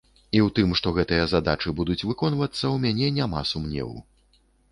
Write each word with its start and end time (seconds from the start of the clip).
І 0.35 0.39
ў 0.45 0.53
тым, 0.59 0.69
што 0.79 0.93
гэтыя 0.95 1.25
задачы 1.33 1.73
будуць 1.81 1.99
выконвацца, 2.13 2.63
у 2.71 2.73
мяне 2.85 3.11
няма 3.21 3.45
сумневу. 3.53 3.97